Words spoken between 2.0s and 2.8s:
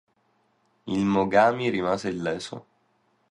illeso.